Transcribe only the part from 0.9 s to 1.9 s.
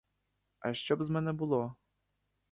б з мене було?